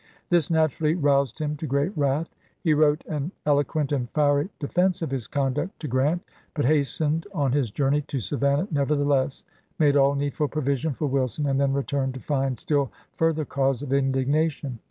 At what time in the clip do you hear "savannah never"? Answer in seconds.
8.19-8.95